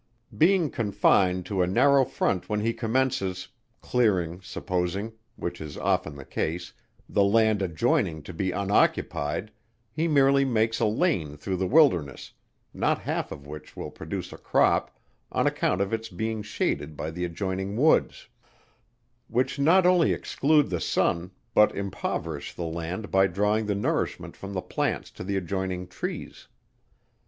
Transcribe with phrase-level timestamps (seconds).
[0.35, 3.49] Being confined to a narrow front when he commences,
[3.81, 6.73] clearing, supposing, (which is often the case,)
[7.07, 9.51] the land adjoining to be unoccupied,
[9.91, 12.33] he merely makes a lane through the wilderness,
[12.73, 14.97] not half of which will produce a crop,
[15.31, 18.27] on account of its being shaded by the adjoining woods:
[19.27, 24.53] which not only exclude the sun, but impoverish the land by drawing the nourishment from
[24.53, 26.47] the plants to the adjoining trees.